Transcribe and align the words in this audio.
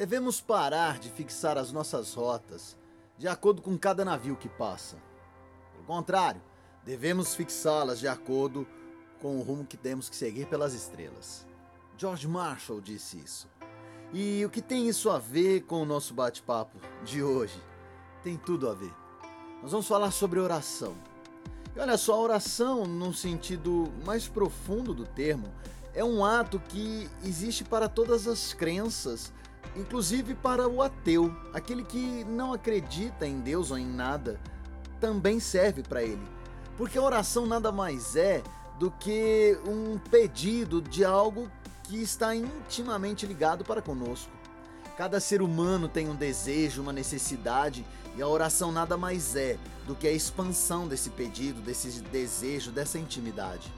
Devemos 0.00 0.40
parar 0.40 0.98
de 0.98 1.10
fixar 1.10 1.58
as 1.58 1.72
nossas 1.72 2.14
rotas 2.14 2.74
de 3.18 3.28
acordo 3.28 3.60
com 3.60 3.76
cada 3.76 4.02
navio 4.02 4.34
que 4.34 4.48
passa. 4.48 4.96
Pelo 5.74 5.84
contrário, 5.84 6.40
devemos 6.82 7.34
fixá-las 7.34 8.00
de 8.00 8.08
acordo 8.08 8.66
com 9.20 9.36
o 9.36 9.42
rumo 9.42 9.66
que 9.66 9.76
temos 9.76 10.08
que 10.08 10.16
seguir 10.16 10.46
pelas 10.46 10.72
estrelas. 10.72 11.46
George 11.98 12.26
Marshall 12.26 12.80
disse 12.80 13.18
isso. 13.18 13.46
E 14.10 14.42
o 14.42 14.48
que 14.48 14.62
tem 14.62 14.88
isso 14.88 15.10
a 15.10 15.18
ver 15.18 15.64
com 15.64 15.82
o 15.82 15.84
nosso 15.84 16.14
bate-papo 16.14 16.78
de 17.04 17.22
hoje? 17.22 17.62
Tem 18.22 18.38
tudo 18.38 18.70
a 18.70 18.72
ver. 18.72 18.94
Nós 19.60 19.70
vamos 19.70 19.86
falar 19.86 20.12
sobre 20.12 20.40
oração. 20.40 20.96
E 21.76 21.78
olha 21.78 21.98
só, 21.98 22.14
a 22.14 22.20
oração, 22.20 22.86
no 22.86 23.12
sentido 23.12 23.92
mais 24.06 24.26
profundo 24.26 24.94
do 24.94 25.04
termo, 25.04 25.52
é 25.92 26.02
um 26.02 26.24
ato 26.24 26.58
que 26.58 27.06
existe 27.22 27.64
para 27.64 27.86
todas 27.86 28.26
as 28.26 28.54
crenças, 28.54 29.30
inclusive 29.76 30.34
para 30.34 30.68
o 30.68 30.82
ateu, 30.82 31.34
aquele 31.52 31.84
que 31.84 32.24
não 32.24 32.52
acredita 32.52 33.26
em 33.26 33.40
Deus 33.40 33.70
ou 33.70 33.78
em 33.78 33.86
nada, 33.86 34.40
também 35.00 35.40
serve 35.40 35.82
para 35.82 36.02
ele. 36.02 36.22
Porque 36.76 36.98
a 36.98 37.02
oração 37.02 37.46
nada 37.46 37.70
mais 37.70 38.16
é 38.16 38.42
do 38.78 38.90
que 38.90 39.58
um 39.66 39.98
pedido 39.98 40.80
de 40.80 41.04
algo 41.04 41.50
que 41.84 42.02
está 42.02 42.34
intimamente 42.34 43.26
ligado 43.26 43.64
para 43.64 43.82
conosco. 43.82 44.30
Cada 44.96 45.20
ser 45.20 45.42
humano 45.42 45.88
tem 45.88 46.08
um 46.08 46.14
desejo, 46.14 46.82
uma 46.82 46.92
necessidade, 46.92 47.84
e 48.16 48.22
a 48.22 48.28
oração 48.28 48.70
nada 48.72 48.96
mais 48.96 49.36
é 49.36 49.58
do 49.86 49.94
que 49.94 50.06
a 50.06 50.12
expansão 50.12 50.86
desse 50.86 51.10
pedido, 51.10 51.60
desse 51.60 52.00
desejo, 52.00 52.70
dessa 52.70 52.98
intimidade. 52.98 53.72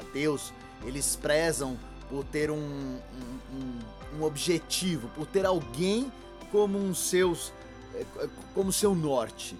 Ateus, 0.00 0.52
eles 0.82 1.16
prezam 1.16 1.76
por 2.08 2.24
ter 2.24 2.50
um, 2.50 2.56
um, 2.56 3.78
um, 4.18 4.22
objetivo, 4.22 5.08
por 5.08 5.26
ter 5.26 5.44
alguém 5.44 6.12
como 6.52 6.78
um 6.78 6.94
seus, 6.94 7.52
eh, 7.94 8.28
como 8.54 8.72
seu 8.72 8.94
norte. 8.94 9.56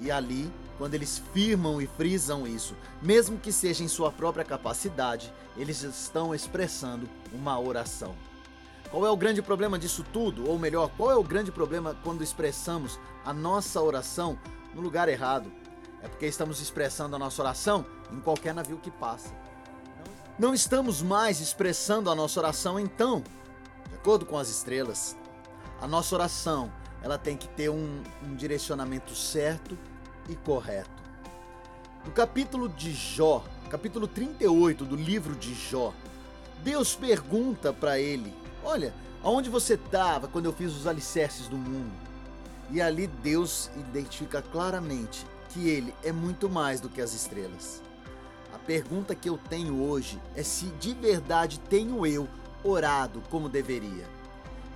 E 0.00 0.10
ali 0.10 0.50
quando 0.80 0.94
eles 0.94 1.22
firmam 1.34 1.78
e 1.78 1.86
frisam 1.86 2.46
isso, 2.46 2.74
mesmo 3.02 3.36
que 3.36 3.52
seja 3.52 3.84
em 3.84 3.88
sua 3.88 4.10
própria 4.10 4.42
capacidade, 4.42 5.30
eles 5.54 5.82
estão 5.82 6.34
expressando 6.34 7.06
uma 7.34 7.60
oração. 7.60 8.14
Qual 8.90 9.04
é 9.04 9.10
o 9.10 9.16
grande 9.16 9.42
problema 9.42 9.78
disso 9.78 10.02
tudo? 10.10 10.48
Ou 10.48 10.58
melhor, 10.58 10.90
qual 10.96 11.10
é 11.10 11.16
o 11.16 11.22
grande 11.22 11.52
problema 11.52 11.94
quando 12.02 12.24
expressamos 12.24 12.98
a 13.26 13.34
nossa 13.34 13.78
oração 13.82 14.38
no 14.74 14.80
lugar 14.80 15.06
errado? 15.06 15.52
É 16.02 16.08
porque 16.08 16.24
estamos 16.24 16.62
expressando 16.62 17.14
a 17.14 17.18
nossa 17.18 17.42
oração 17.42 17.84
em 18.10 18.18
qualquer 18.18 18.54
navio 18.54 18.78
que 18.78 18.90
passa. 18.90 19.34
Não 20.40 20.54
estamos 20.54 21.02
mais 21.02 21.38
expressando 21.38 22.08
a 22.08 22.14
nossa 22.14 22.40
oração 22.40 22.80
então, 22.80 23.22
de 23.90 23.94
acordo 23.94 24.24
com 24.24 24.38
as 24.38 24.48
estrelas. 24.48 25.14
A 25.82 25.86
nossa 25.86 26.14
oração, 26.14 26.72
ela 27.02 27.18
tem 27.18 27.36
que 27.36 27.46
ter 27.46 27.68
um, 27.68 28.02
um 28.22 28.34
direcionamento 28.34 29.14
certo 29.14 29.76
e 30.30 30.34
correto. 30.34 30.88
No 32.06 32.10
capítulo 32.10 32.70
de 32.70 32.90
Jó, 32.90 33.44
capítulo 33.68 34.08
38 34.08 34.82
do 34.86 34.96
livro 34.96 35.34
de 35.34 35.52
Jó, 35.52 35.92
Deus 36.64 36.94
pergunta 36.94 37.70
para 37.70 37.98
ele: 37.98 38.34
Olha, 38.64 38.94
aonde 39.22 39.50
você 39.50 39.74
estava 39.74 40.26
quando 40.26 40.46
eu 40.46 40.54
fiz 40.54 40.74
os 40.74 40.86
alicerces 40.86 41.48
do 41.48 41.56
mundo? 41.58 41.92
E 42.70 42.80
ali 42.80 43.08
Deus 43.08 43.70
identifica 43.76 44.40
claramente 44.40 45.26
que 45.50 45.68
ele 45.68 45.94
é 46.02 46.10
muito 46.12 46.48
mais 46.48 46.80
do 46.80 46.88
que 46.88 47.02
as 47.02 47.12
estrelas. 47.12 47.82
Pergunta 48.66 49.14
que 49.14 49.28
eu 49.28 49.38
tenho 49.48 49.82
hoje 49.82 50.20
é 50.36 50.42
se 50.42 50.66
de 50.66 50.94
verdade 50.94 51.58
tenho 51.60 52.06
eu 52.06 52.28
orado 52.62 53.22
como 53.30 53.48
deveria. 53.48 54.04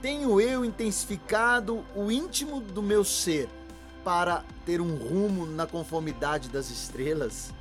Tenho 0.00 0.40
eu 0.40 0.64
intensificado 0.64 1.84
o 1.94 2.10
íntimo 2.10 2.60
do 2.60 2.82
meu 2.82 3.04
ser 3.04 3.48
para 4.02 4.44
ter 4.66 4.80
um 4.80 4.96
rumo 4.96 5.46
na 5.46 5.66
conformidade 5.66 6.48
das 6.48 6.70
estrelas? 6.70 7.52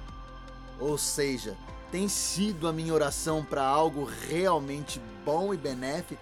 Ou 0.80 0.98
seja, 0.98 1.56
tem 1.92 2.10
sido 2.10 2.68
a 2.68 2.74
minha 2.74 2.94
oração 2.94 3.46
para 3.46 3.64
algo 3.64 4.10
realmente 4.28 5.00
bom 5.24 5.54
e 5.54 5.58
benéfico? 5.58 6.22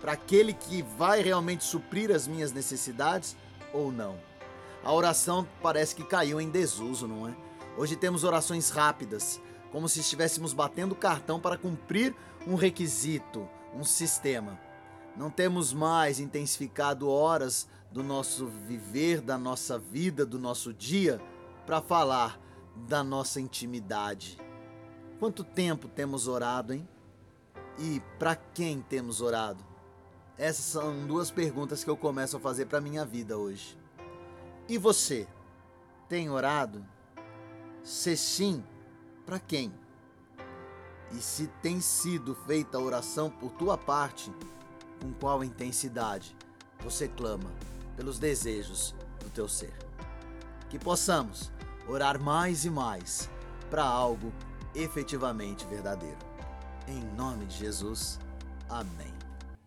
Para 0.00 0.12
aquele 0.12 0.52
que 0.52 0.82
vai 0.82 1.22
realmente 1.22 1.64
suprir 1.64 2.10
as 2.10 2.26
minhas 2.26 2.52
necessidades 2.52 3.36
ou 3.72 3.90
não? 3.90 4.16
A 4.84 4.92
oração 4.92 5.46
parece 5.62 5.94
que 5.94 6.04
caiu 6.04 6.40
em 6.40 6.50
desuso, 6.50 7.08
não 7.08 7.26
é? 7.26 7.34
Hoje 7.78 7.94
temos 7.94 8.24
orações 8.24 8.70
rápidas, 8.70 9.38
como 9.70 9.86
se 9.86 10.00
estivéssemos 10.00 10.54
batendo 10.54 10.94
cartão 10.94 11.38
para 11.38 11.58
cumprir 11.58 12.14
um 12.46 12.54
requisito, 12.54 13.46
um 13.74 13.84
sistema. 13.84 14.58
Não 15.14 15.28
temos 15.30 15.74
mais 15.74 16.18
intensificado 16.18 17.10
horas 17.10 17.68
do 17.92 18.02
nosso 18.02 18.46
viver, 18.46 19.20
da 19.20 19.36
nossa 19.36 19.78
vida, 19.78 20.24
do 20.24 20.38
nosso 20.38 20.72
dia, 20.72 21.20
para 21.66 21.82
falar 21.82 22.40
da 22.88 23.04
nossa 23.04 23.42
intimidade. 23.42 24.38
Quanto 25.18 25.44
tempo 25.44 25.86
temos 25.86 26.26
orado, 26.26 26.72
hein? 26.72 26.88
E 27.78 28.00
para 28.18 28.34
quem 28.36 28.80
temos 28.80 29.20
orado? 29.20 29.62
Essas 30.38 30.64
são 30.64 31.06
duas 31.06 31.30
perguntas 31.30 31.84
que 31.84 31.90
eu 31.90 31.96
começo 31.96 32.38
a 32.38 32.40
fazer 32.40 32.66
para 32.66 32.80
minha 32.80 33.04
vida 33.04 33.36
hoje. 33.36 33.78
E 34.66 34.78
você? 34.78 35.26
Tem 36.08 36.30
orado? 36.30 36.95
Se 37.86 38.16
sim, 38.16 38.64
para 39.24 39.38
quem? 39.38 39.72
E 41.12 41.20
se 41.20 41.46
tem 41.62 41.80
sido 41.80 42.34
feita 42.34 42.76
a 42.76 42.80
oração 42.80 43.30
por 43.30 43.52
tua 43.52 43.78
parte, 43.78 44.34
com 45.00 45.12
qual 45.12 45.44
intensidade 45.44 46.36
você 46.80 47.06
clama 47.06 47.48
pelos 47.94 48.18
desejos 48.18 48.92
do 49.20 49.30
teu 49.30 49.48
ser. 49.48 49.72
Que 50.68 50.80
possamos 50.80 51.52
orar 51.86 52.20
mais 52.20 52.64
e 52.64 52.70
mais 52.70 53.30
para 53.70 53.84
algo 53.84 54.32
efetivamente 54.74 55.64
verdadeiro. 55.66 56.18
Em 56.88 57.04
nome 57.14 57.46
de 57.46 57.56
Jesus, 57.56 58.18
amém. 58.68 59.15